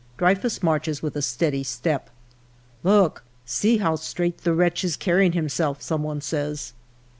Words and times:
"Dreyfus 0.17 0.63
marches 0.63 1.03
with 1.03 1.15
a 1.15 1.21
steady 1.21 1.61
step. 1.63 2.09
"'Look, 2.91 3.23
see 3.45 3.77
how 3.77 3.97
straight 3.97 4.39
the 4.39 4.55
wretch 4.55 4.83
is 4.83 4.97
carrying 4.97 5.33
him 5.33 5.47
self,' 5.47 5.83
some 5.83 6.01
one 6.01 6.21
says. 6.21 6.73